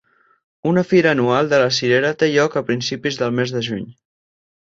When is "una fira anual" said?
0.69-1.51